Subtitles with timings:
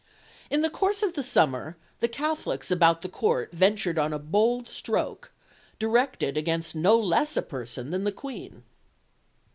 [0.49, 4.67] In the course of the summer the Catholics about the Court ventured on a bold
[4.67, 5.31] stroke,
[5.77, 8.63] directed against no less a person than the Queen.